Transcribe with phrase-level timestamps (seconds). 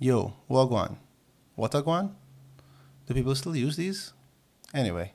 [0.00, 0.96] Yo, Wagwan.
[1.58, 2.14] Watagwan?
[3.06, 4.12] Do people still use these?
[4.72, 5.12] Anyway,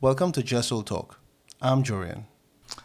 [0.00, 1.20] welcome to Jus' Ole Talk.
[1.62, 2.24] I'm Jorian.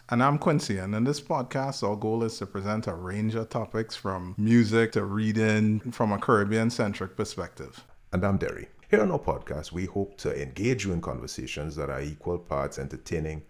[0.09, 3.49] And I'm Quincy, and in this podcast, our goal is to present a range of
[3.49, 7.83] topics from music to reading from a Caribbean centric perspective.
[8.13, 8.67] And I'm Derry.
[8.91, 12.77] Here on our podcast, we hope to engage you in conversations that are equal parts
[12.77, 13.41] entertaining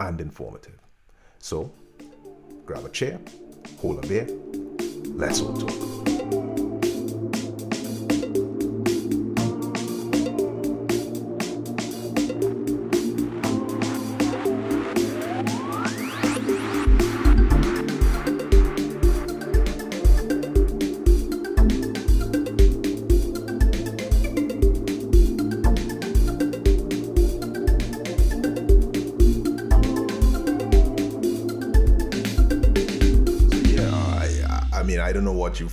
[0.00, 0.80] and informative.
[1.38, 1.70] So,
[2.66, 3.20] grab a chair,
[3.78, 4.26] hold a beer,
[5.14, 5.99] let's all talk.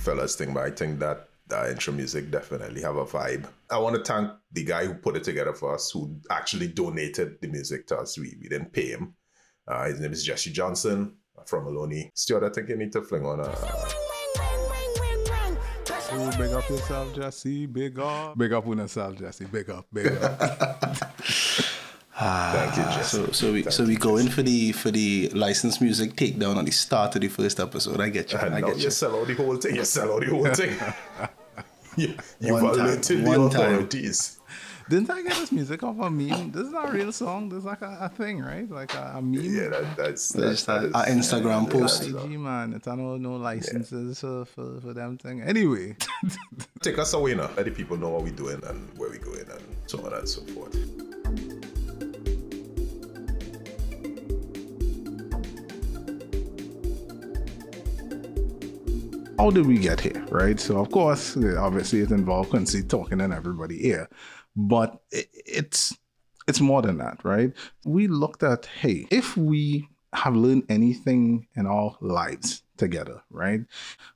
[0.08, 3.46] You fellas think, but I think that uh, intro music definitely have a vibe.
[3.70, 7.40] I want to thank the guy who put it together for us, who actually donated
[7.40, 8.18] the music to us.
[8.18, 9.14] We, we didn't pay him.
[9.66, 12.10] Uh, his name is Jesse Johnson from Maloney.
[12.14, 13.54] Stuart, I think you need to fling on a.
[16.10, 17.66] Oh, big up yourself, Jesse.
[17.66, 18.36] Big up.
[18.38, 19.44] Big up on yourself, Jesse.
[19.44, 19.86] Big up.
[19.92, 21.14] Big up.
[22.20, 23.16] Ah, Thank you, Jesse.
[23.16, 26.56] So, so we Thank so we go in for the for the licensed music takedown
[26.56, 28.00] at the start of the first episode.
[28.00, 28.38] I get you.
[28.38, 28.84] I, I get you.
[28.84, 29.76] You sell out the whole thing.
[29.76, 30.76] You sell out the whole thing.
[31.96, 34.34] you you one violated the authorities.
[34.34, 34.38] Time.
[34.88, 36.50] Didn't I get this music off a meme?
[36.50, 37.50] This is not a real song.
[37.50, 38.68] This is like a, a thing, right?
[38.68, 39.54] Like a, a meme.
[39.54, 42.02] Yeah, that, that's that's that is, our Instagram yeah, post.
[42.02, 44.28] IG man, it's no no licenses yeah.
[44.28, 45.42] for, for for them thing.
[45.42, 45.94] Anyway,
[46.82, 47.50] take us away now.
[47.56, 50.28] Let the people know what we're doing and where we're going and so on and
[50.28, 50.74] so forth.
[59.38, 60.58] How did we get here, right?
[60.58, 64.08] So of course, obviously, it involved Quincy talking in everybody ear,
[64.56, 65.96] but it's
[66.48, 67.52] it's more than that, right?
[67.84, 73.60] We looked at hey, if we have learned anything in our lives together, right?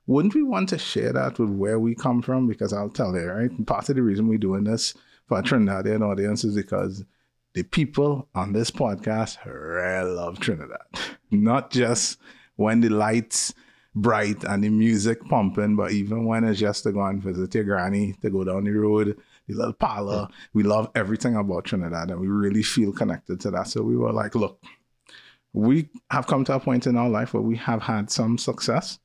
[0.07, 2.47] Wouldn't we want to share that with where we come from?
[2.47, 3.65] Because I'll tell you, right?
[3.65, 4.93] Part of the reason we're doing this
[5.27, 7.05] for Trinidadian audience is because
[7.53, 10.79] the people on this podcast really love Trinidad.
[11.31, 12.19] Not just
[12.55, 13.53] when the lights
[13.95, 17.63] bright and the music pumping, but even when it's just to go and visit your
[17.63, 19.17] granny, to go down the road,
[19.47, 23.67] the little parlor, we love everything about Trinidad and we really feel connected to that.
[23.67, 24.63] So we were like, look,
[25.53, 28.99] we have come to a point in our life where we have had some success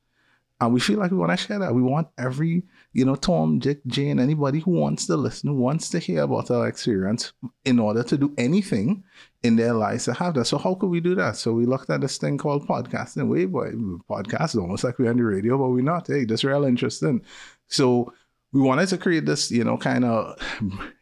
[0.60, 1.74] and we feel like we want to share that.
[1.74, 5.88] We want every you know, Tom, Dick, Jane, anybody who wants to listen, who wants
[5.90, 7.32] to hear about our experience
[7.64, 9.04] in order to do anything
[9.42, 10.46] in their lives to have that.
[10.46, 11.36] So how could we do that?
[11.36, 13.28] So we looked at this thing called podcasting.
[13.28, 13.70] Boy,
[14.10, 16.06] podcast is almost like we're on the radio, but we're not.
[16.06, 17.22] Hey, this real interesting.
[17.68, 18.12] So
[18.52, 20.40] we wanted to create this, you know, kind of,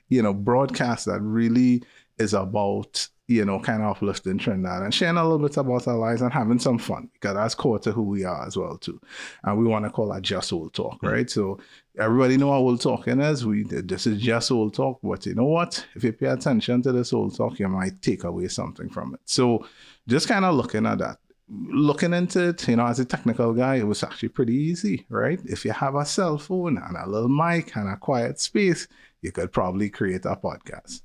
[0.08, 1.82] you know, broadcast that really
[2.18, 5.96] is about you know, kind of uplifting Trinidad and sharing a little bit about our
[5.96, 9.00] lives and having some fun because that's core to who we are as well too.
[9.42, 11.08] And we want to call that just old talk, mm-hmm.
[11.08, 11.30] right?
[11.30, 11.58] So
[11.98, 13.44] everybody know what old talking is.
[13.44, 15.84] We this is just old talk, but you know what?
[15.96, 19.20] If you pay attention to this old talk, you might take away something from it.
[19.24, 19.66] So
[20.06, 21.18] just kind of looking at that.
[21.48, 25.40] Looking into it, you know, as a technical guy, it was actually pretty easy, right?
[25.44, 28.88] If you have a cell phone and a little mic and a quiet space,
[29.22, 31.02] you could probably create a podcast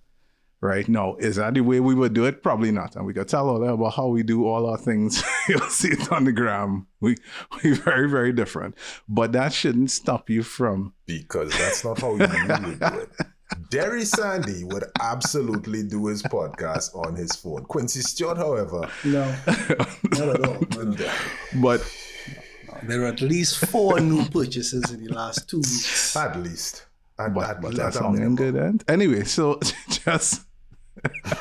[0.62, 0.88] right?
[0.88, 2.44] No, is that the way we would do it?
[2.44, 2.96] Probably not.
[2.96, 5.24] And we could tell all that about how we do all our things.
[5.50, 6.88] You'll see it on the gram.
[7.00, 7.18] We
[7.64, 8.76] we very very different,
[9.10, 13.10] but that shouldn't stop you from because that's not how you would do it.
[13.70, 17.66] Derry Sandy would absolutely do his podcast on his phone.
[17.66, 19.26] Quincy Stewart, however, no,
[20.12, 20.66] not at all.
[21.62, 21.96] but
[22.84, 26.16] there are at least four new purchases in the last two weeks.
[26.16, 26.86] At least.
[27.20, 28.56] At, but, at, but that's sounding good.
[28.56, 28.86] End.
[28.88, 30.44] Anyway, so just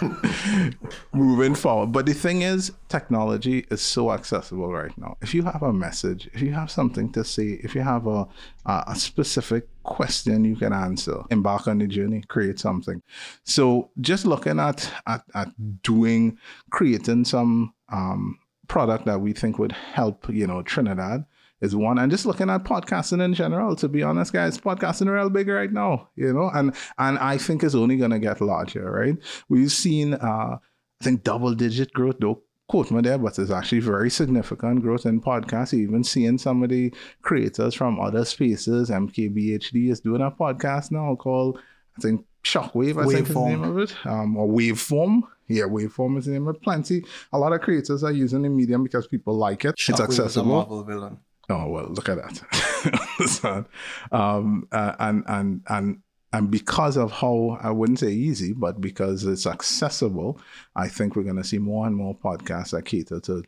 [1.13, 1.93] moving forward.
[1.93, 5.17] But the thing is, technology is so accessible right now.
[5.21, 8.27] If you have a message, if you have something to say, if you have a,
[8.67, 13.03] a, a specific question you can answer, embark on the journey, create something.
[13.45, 15.49] So just looking at at, at
[15.83, 16.39] doing,
[16.71, 18.39] creating some um,
[18.69, 21.25] product that we think would help, you know, Trinidad
[21.61, 21.99] is one.
[21.99, 25.49] And just looking at podcasting in general, to be honest, guys, podcasting are real big
[25.49, 29.17] right now, you know, and and I think it's only gonna get larger, right?
[29.49, 30.57] We've seen uh
[31.01, 35.07] I think double digit growth, don't quote me there, but it's actually very significant growth
[35.07, 35.75] in podcasts.
[35.75, 41.15] Even seeing some of the creators from other spaces, MKBHD is doing a podcast now
[41.17, 41.59] called
[41.99, 43.13] I think Shockwave, I Waveform.
[43.13, 43.95] think is the name of it.
[44.07, 45.23] Um, or Waveform.
[45.49, 46.63] Yeah, Waveform is the name of it.
[46.63, 47.05] Plenty.
[47.33, 49.77] A lot of creators are using the medium because people like it.
[49.77, 50.49] Shockwave it's accessible.
[50.49, 51.19] Marvel villain.
[51.51, 53.67] Oh well, look at that.
[54.13, 55.99] Um, uh, and and and
[56.33, 60.41] and because of how I wouldn't say easy, but because it's accessible,
[60.77, 63.43] I think we're going to see more and more podcasts that cater to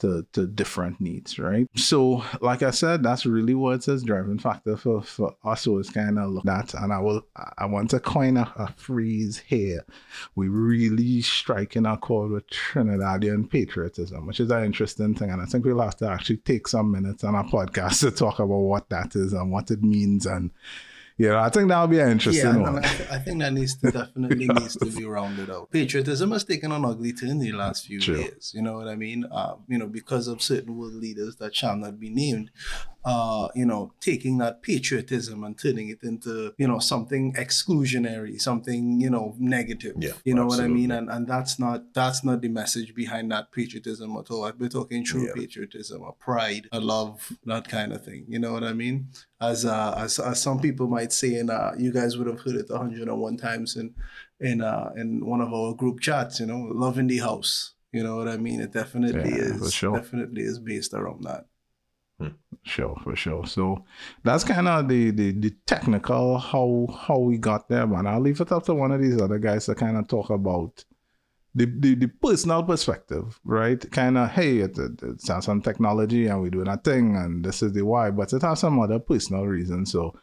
[0.00, 1.68] to, to different needs, right?
[1.74, 6.18] So, like I said, that's really what's a driving factor for, for us is kind
[6.18, 6.74] of look at.
[6.74, 7.22] And I will,
[7.58, 9.84] I want to coin a, a phrase here.
[10.34, 15.30] We really striking a chord with Trinidadian patriotism, which is an interesting thing.
[15.30, 18.38] And I think we'll have to actually take some minutes on our podcast to talk
[18.38, 20.50] about what that is and what it means and
[21.18, 22.84] yeah, I think that'll be an interesting yeah, one.
[22.84, 25.70] I, I, think that needs to definitely needs to be rounded out.
[25.70, 28.18] Patriotism has taken an ugly turn in the last few True.
[28.18, 28.52] years.
[28.54, 29.24] You know what I mean?
[29.30, 32.50] Uh, you know, because of certain world leaders that shall not be named,
[33.06, 39.00] uh, you know, taking that patriotism and turning it into, you know, something exclusionary, something,
[39.00, 39.94] you know, negative.
[40.00, 40.70] Yeah, you know absolutely.
[40.72, 40.90] what I mean?
[40.90, 44.50] And and that's not that's not the message behind that patriotism at all.
[44.58, 45.34] We're talking true yeah.
[45.36, 48.24] patriotism, a pride, a love, that kind of thing.
[48.26, 49.06] You know what I mean?
[49.40, 52.56] As uh, as, as some people might say, and uh, you guys would have heard
[52.56, 53.94] it 101 times in
[54.40, 56.40] in uh, in one of our group chats.
[56.40, 57.74] You know, love in the house.
[57.92, 58.60] You know what I mean?
[58.60, 59.72] It definitely yeah, is.
[59.72, 59.96] Sure.
[59.96, 61.46] Definitely is based around that.
[62.62, 63.46] Sure, for sure.
[63.46, 63.84] So
[64.24, 68.06] that's kind of the, the the technical how how we got there, man.
[68.06, 70.84] I'll leave it up to one of these other guys to kind of talk about
[71.54, 73.90] the, the, the personal perspective, right?
[73.90, 77.62] Kind of, hey, it, it, it's some technology and we're doing a thing and this
[77.62, 79.90] is the why, but it has some other personal reasons.
[79.92, 80.14] So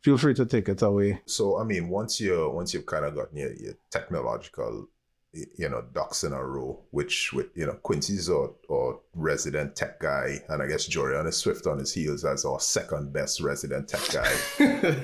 [0.00, 1.20] feel free to take it away.
[1.26, 4.88] So I mean, once you once you've kind of gotten your, your technological
[5.32, 10.00] you know ducks in a row, which with you know Quincy's or or resident tech
[10.00, 13.88] guy, and I guess Jorian is swift on his heels as our second best resident
[13.88, 14.32] tech guy.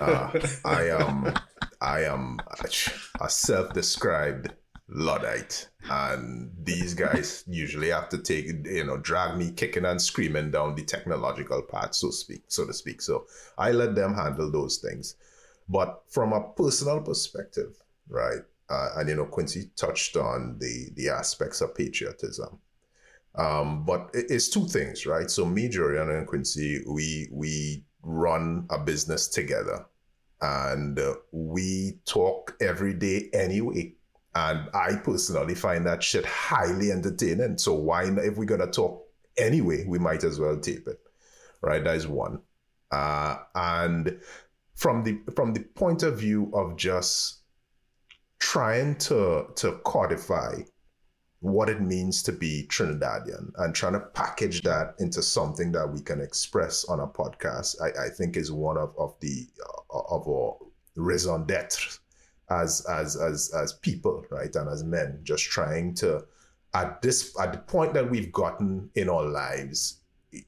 [0.00, 1.34] uh, I am
[1.80, 2.38] I am
[3.20, 4.52] a self-described
[4.88, 10.50] luddite, and these guys usually have to take you know drag me kicking and screaming
[10.50, 13.00] down the technological path, so speak so to speak.
[13.00, 13.26] So
[13.58, 15.14] I let them handle those things,
[15.68, 18.42] but from a personal perspective, right?
[18.68, 22.58] Uh, and you know Quincy touched on the the aspects of patriotism.
[23.36, 25.30] Um, but it's two things, right?
[25.30, 29.86] So me, Jorian, and Quincy, we we run a business together,
[30.40, 33.94] and uh, we talk every day anyway.
[34.34, 37.56] And I personally find that shit highly entertaining.
[37.58, 39.06] So why not, if we're gonna talk
[39.38, 41.00] anyway, we might as well tape it,
[41.62, 41.82] right?
[41.82, 42.40] That is one.
[42.90, 44.18] Uh, and
[44.74, 47.40] from the from the point of view of just
[48.38, 50.60] trying to to codify
[51.40, 56.00] what it means to be Trinidadian and trying to package that into something that we
[56.00, 59.46] can express on a podcast, I, I think is one of, of the
[59.94, 60.56] uh, of our
[60.96, 61.98] raison d'etre
[62.50, 66.24] as as as as people, right, and as men, just trying to
[66.74, 70.00] at this at the point that we've gotten in our lives,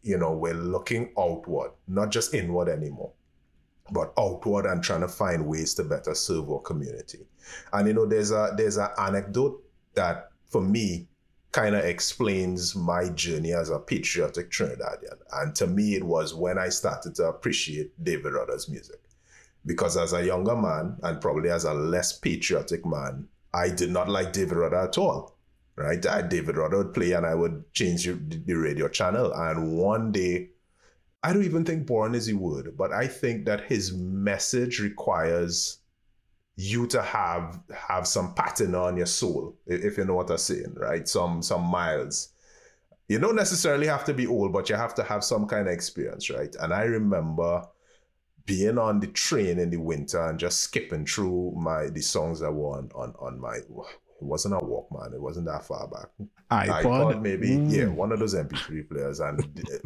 [0.03, 3.13] you know, we're looking outward, not just inward anymore
[3.91, 7.27] but outward and trying to find ways to better serve our community.
[7.73, 9.63] And you know, there's a there's an anecdote
[9.95, 11.09] that for me
[11.53, 15.19] kind of explains my journey as a patriotic Trinidadian.
[15.33, 19.01] And to me, it was when I started to appreciate David Rudder's music.
[19.65, 24.09] Because as a younger man, and probably as a less patriotic man, I did not
[24.09, 25.37] like David Rudder at all.
[25.77, 26.05] Right?
[26.07, 29.33] I, David Rudder would play and I would change the radio channel.
[29.33, 30.51] And one day
[31.23, 35.79] I don't even think born is a word, but I think that his message requires
[36.57, 40.75] you to have have some pattern on your soul, if you know what I'm saying,
[40.77, 41.09] right?
[41.09, 42.31] Some some miles.
[43.09, 45.73] You don't necessarily have to be old, but you have to have some kind of
[45.73, 46.55] experience, right?
[46.61, 47.67] And I remember
[48.45, 52.53] being on the train in the winter and just skipping through my the songs that
[52.53, 53.59] were on on, on my
[54.21, 55.15] it wasn't a Walkman.
[55.15, 56.09] It wasn't that far back.
[56.51, 57.51] iPod, iPod maybe.
[57.51, 57.71] Mm.
[57.71, 59.41] Yeah, one of those MP3 players, and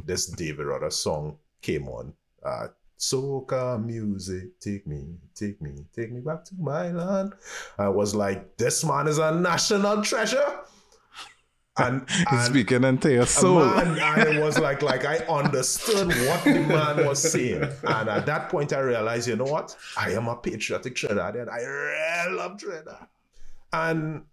[0.05, 2.15] this David Rudder song came on.
[2.45, 7.35] Uh, soca music, take me, take me, take me back to my land.
[7.79, 10.61] I was like, this man is a national treasure.
[11.79, 13.65] And, and speaking into your soul.
[13.65, 17.65] Man, I was like, like I understood what the man was saying.
[17.85, 19.77] And at that point, I realized, you know what?
[19.97, 21.49] I am a patriotic Trinidadian.
[21.51, 23.09] I really love Trinidad.
[23.73, 24.25] And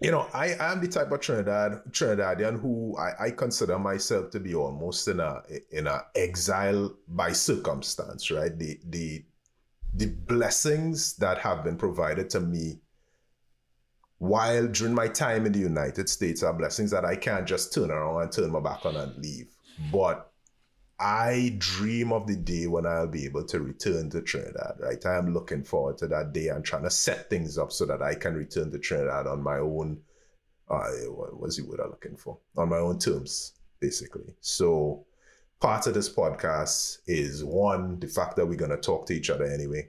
[0.00, 4.40] you know, I am the type of Trinidad Trinidadian who I, I consider myself to
[4.40, 8.58] be almost in a in a exile by circumstance, right?
[8.58, 9.24] The the
[9.94, 12.80] the blessings that have been provided to me
[14.18, 17.90] while during my time in the United States are blessings that I can't just turn
[17.90, 19.48] around and turn my back on and leave.
[19.92, 20.31] But
[21.02, 25.04] I dream of the day when I'll be able to return to Trinidad, right?
[25.04, 28.00] I am looking forward to that day and trying to set things up so that
[28.00, 30.00] I can return to Trinidad on my own,
[30.70, 32.38] uh, what was the word I'm looking for?
[32.56, 34.32] On my own terms, basically.
[34.42, 35.04] So
[35.58, 39.28] part of this podcast is one, the fact that we're going to talk to each
[39.28, 39.88] other anyway.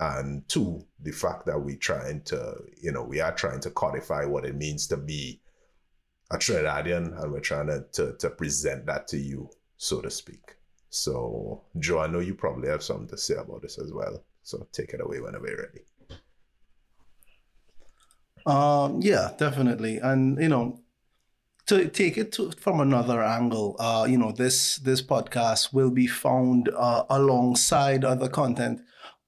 [0.00, 4.24] And two, the fact that we're trying to, you know, we are trying to codify
[4.24, 5.40] what it means to be
[6.32, 9.48] a Trinidadian and we're trying to, to, to present that to you,
[9.78, 10.56] so to speak.
[10.90, 14.22] So, Joe, I know you probably have something to say about this as well.
[14.42, 15.84] So take it away whenever you're ready.
[18.46, 19.98] Um, yeah, definitely.
[19.98, 20.80] And, you know,
[21.68, 26.06] to take it to, from another angle, uh, you know, this this podcast will be
[26.06, 28.80] found uh, alongside other content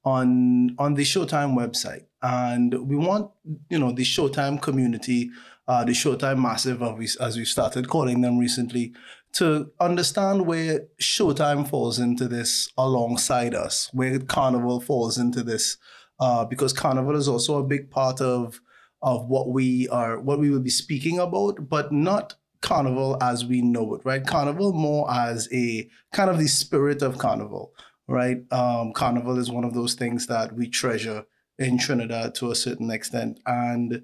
[0.04, 3.30] on on the Showtime website, and we want
[3.68, 5.30] you know the Showtime community,
[5.68, 8.94] uh, the Showtime massive, as we, as we started calling them recently,
[9.32, 15.76] to understand where Showtime falls into this alongside us, where Carnival falls into this,
[16.18, 18.60] uh, because Carnival is also a big part of
[19.02, 23.62] of what we are what we will be speaking about, but not carnival as we
[23.62, 24.26] know it, right?
[24.26, 27.72] Carnival more as a kind of the spirit of carnival,
[28.06, 28.38] right?
[28.52, 31.24] Um, carnival is one of those things that we treasure
[31.58, 34.02] in Trinidad to a certain extent, and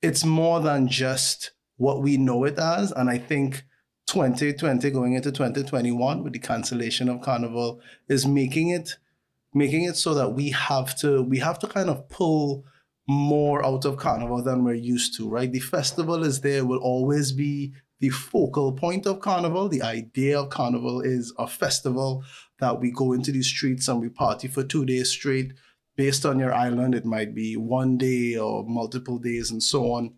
[0.00, 2.92] it's more than just what we know it as.
[2.92, 3.64] And I think
[4.06, 8.96] 2020 going into 2021 with the cancellation of carnival is making it
[9.54, 12.64] making it so that we have to we have to kind of pull
[13.06, 15.50] more out of Carnival than we're used to, right?
[15.50, 19.68] The festival is there, will always be the focal point of Carnival.
[19.68, 22.24] The idea of Carnival is a festival
[22.60, 25.52] that we go into the streets and we party for two days straight.
[25.96, 30.14] Based on your island, it might be one day or multiple days and so on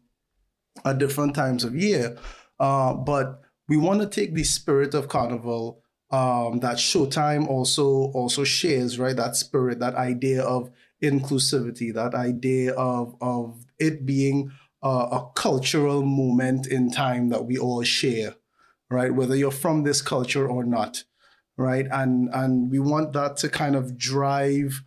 [0.85, 2.17] at different times of year.
[2.59, 8.45] Uh, but we want to take the spirit of Carnival um, that Showtime also also
[8.45, 9.17] shares, right?
[9.17, 10.71] That spirit, that idea of
[11.03, 17.59] inclusivity, that idea of of it being a, a cultural moment in time that we
[17.59, 18.37] all share,
[18.89, 19.13] right?
[19.13, 21.03] Whether you're from this culture or not,
[21.57, 21.87] right?
[21.91, 24.83] And and we want that to kind of drive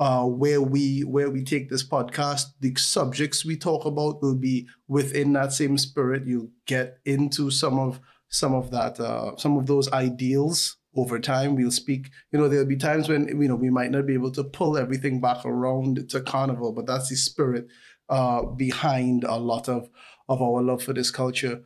[0.00, 2.46] uh, where we where we take this podcast.
[2.60, 6.26] The subjects we talk about will be within that same spirit.
[6.26, 11.54] You'll get into some of some of that uh, some of those ideals over time
[11.54, 14.30] we'll speak you know there'll be times when you know we might not be able
[14.30, 17.66] to pull everything back around to carnival but that's the spirit
[18.08, 19.88] uh, behind a lot of
[20.28, 21.62] of our love for this culture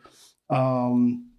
[0.51, 1.31] um,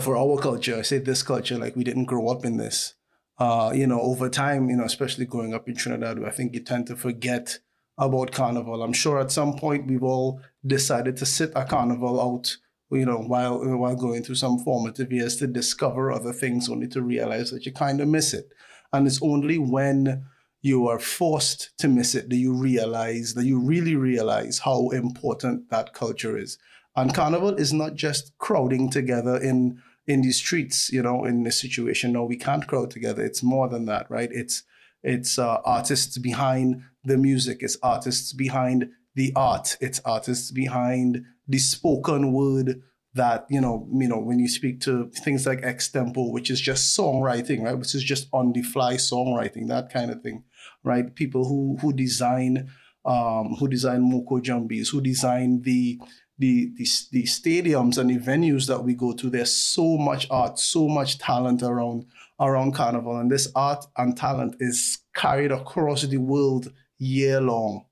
[0.00, 2.94] for our culture i say this culture like we didn't grow up in this
[3.40, 6.60] uh, you know over time you know especially growing up in trinidad i think you
[6.60, 7.58] tend to forget
[7.98, 12.56] about carnival i'm sure at some point we've all decided to sit a carnival out
[12.90, 17.02] you know, while while going through some formative years to discover other things, only to
[17.02, 18.52] realize that you kind of miss it.
[18.92, 20.24] And it's only when
[20.62, 25.70] you are forced to miss it that you realize that you really realize how important
[25.70, 26.58] that culture is.
[26.96, 31.60] And carnival is not just crowding together in in these streets, you know, in this
[31.60, 32.12] situation.
[32.12, 33.24] No, we can't grow together.
[33.24, 34.30] It's more than that, right?
[34.32, 34.62] It's
[35.02, 37.58] it's uh, artists behind the music.
[37.60, 39.76] It's artists behind the art.
[39.80, 42.82] It's artists behind the spoken word
[43.14, 46.96] that you know you know when you speak to things like extempo which is just
[46.96, 50.44] songwriting right which is just on the fly songwriting that kind of thing
[50.84, 52.70] right people who who design
[53.04, 55.98] um who design moko jumbis who design the
[56.40, 60.58] the, the the stadiums and the venues that we go to there's so much art
[60.58, 62.06] so much talent around
[62.40, 67.84] around carnival and this art and talent is carried across the world year long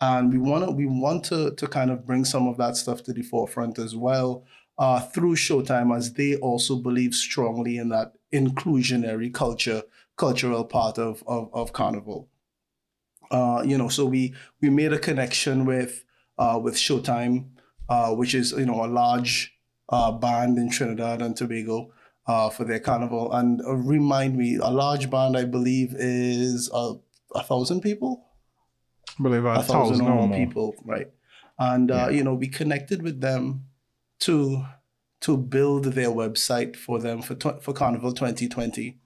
[0.00, 3.02] and we want to we want to to kind of bring some of that stuff
[3.02, 4.44] to the forefront as well
[4.78, 9.82] uh, through Showtime, as they also believe strongly in that inclusionary culture
[10.16, 12.28] cultural part of of, of Carnival.
[13.30, 16.04] Uh, you know, so we we made a connection with
[16.38, 17.46] uh, with Showtime,
[17.88, 19.54] uh, which is you know a large
[19.88, 21.92] uh, band in Trinidad and Tobago.
[22.28, 26.94] Uh, for their carnival, and remind me, a large band I believe is a,
[27.36, 28.26] a thousand people
[29.18, 31.08] I believe a, a thousand, thousand or more people, right?
[31.58, 33.66] And uh, you know, we connected with them
[34.20, 34.64] to
[35.20, 38.98] to build their website for them for tw- for Carnival 2020,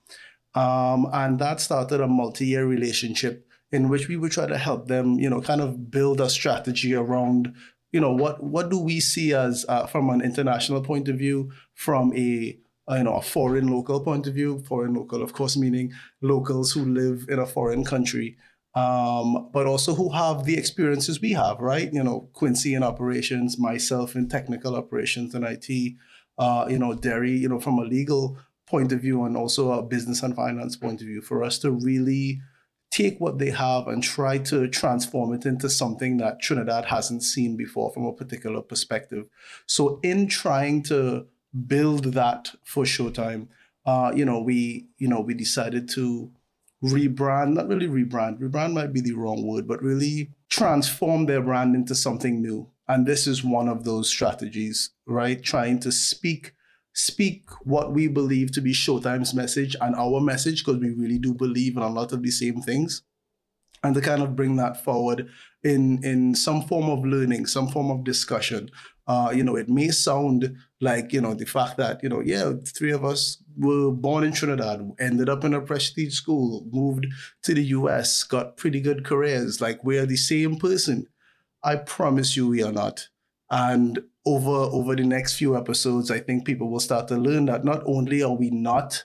[0.54, 5.14] um, and that started a multi-year relationship in which we would try to help them,
[5.18, 7.54] you know, kind of build a strategy around,
[7.92, 11.50] you know, what what do we see as uh, from an international point of view,
[11.74, 15.92] from a you know a foreign local point of view, foreign local, of course, meaning
[16.20, 18.36] locals who live in a foreign country
[18.74, 21.92] um, but also who have the experiences we have, right?
[21.92, 25.94] You know, Quincy in operations, myself in technical operations and IT,
[26.38, 29.82] uh, you know, Derry, you know, from a legal point of view and also a
[29.82, 32.40] business and finance point of view, for us to really
[32.90, 37.56] take what they have and try to transform it into something that Trinidad hasn't seen
[37.56, 39.26] before from a particular perspective.
[39.66, 41.26] So, in trying to
[41.66, 43.48] build that for Showtime,
[43.86, 46.30] uh, you know, we you know we decided to
[46.82, 48.40] rebrand, not really rebrand.
[48.40, 52.68] Rebrand might be the wrong word, but really transform their brand into something new.
[52.88, 55.40] And this is one of those strategies, right?
[55.40, 56.54] Trying to speak
[56.92, 61.34] speak what we believe to be Showtime's message and our message, because we really do
[61.34, 63.02] believe in a lot of the same things.
[63.82, 65.30] And to kind of bring that forward
[65.62, 68.70] in in some form of learning, some form of discussion.
[69.06, 72.52] Uh, you know, it may sound like, you know, the fact that, you know, yeah,
[72.64, 77.06] three of us were born in Trinidad, ended up in a prestige school, moved
[77.42, 79.60] to the US, got pretty good careers.
[79.60, 81.06] Like we're the same person.
[81.64, 83.08] I promise you we are not.
[83.50, 87.64] And over over the next few episodes, I think people will start to learn that
[87.64, 89.04] not only are we not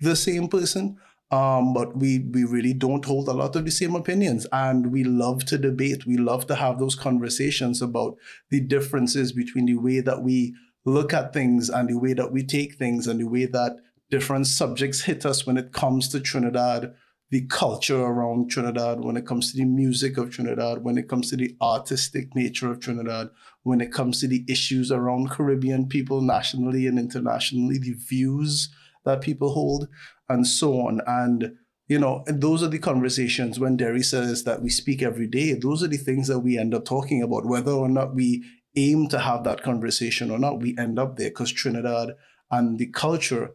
[0.00, 0.98] the same person,
[1.30, 5.04] um, but we we really don't hold a lot of the same opinions, and we
[5.04, 6.06] love to debate.
[6.06, 8.16] We love to have those conversations about
[8.50, 12.44] the differences between the way that we look at things and the way that we
[12.44, 13.76] take things and the way that
[14.10, 16.94] different subjects hit us when it comes to Trinidad
[17.30, 21.30] the culture around Trinidad, when it comes to the music of Trinidad, when it comes
[21.30, 23.30] to the artistic nature of Trinidad,
[23.66, 28.68] when it comes to the issues around Caribbean people nationally and internationally, the views
[29.04, 29.88] that people hold,
[30.28, 31.00] and so on.
[31.06, 31.56] And
[31.88, 35.52] you know, and those are the conversations when Derry says that we speak every day.
[35.52, 38.44] Those are the things that we end up talking about, whether or not we
[38.76, 42.10] aim to have that conversation or not, we end up there because Trinidad
[42.50, 43.52] and the culture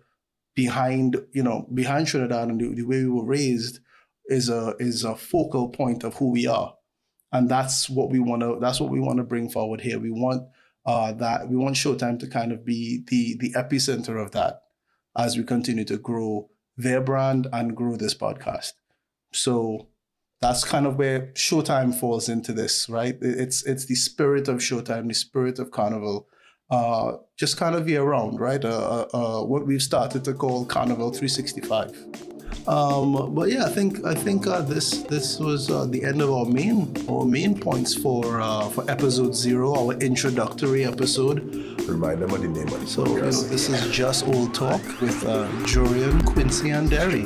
[0.55, 3.79] behind you know behind Trinidad and the, the, way we were raised
[4.25, 6.73] is a is a focal point of who we are,
[7.31, 9.99] and that's what we want to that's what we want to bring forward here.
[9.99, 10.47] We want
[10.85, 14.61] uh, that we want Showtime to kind of be the the epicenter of that
[15.17, 18.73] as we continue to grow their brand and grow this podcast.
[19.33, 19.87] So
[20.41, 23.17] that's kind of where Showtime falls into this, right?
[23.21, 26.27] It's it's the spirit of Showtime, the spirit of Carnival
[26.71, 28.63] uh, just kind of year round, right?
[28.63, 28.69] Uh,
[29.13, 32.40] uh, uh, what we've started to call Carnival 365.
[32.67, 36.31] Um, but yeah, I think I think uh, this this was uh, the end of
[36.31, 41.41] our main our main points for uh, for episode zero, our introductory episode.
[41.87, 44.81] Remind them of the name of the So you know, this is just old talk
[45.01, 47.25] with uh, Jorian, Quincy, and Derry.